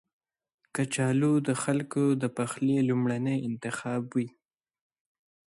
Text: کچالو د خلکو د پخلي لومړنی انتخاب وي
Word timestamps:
کچالو 0.75 1.33
د 1.47 1.49
خلکو 1.63 2.03
د 2.21 2.23
پخلي 2.37 2.77
لومړنی 2.89 3.37
انتخاب 3.49 4.01
وي 4.15 4.27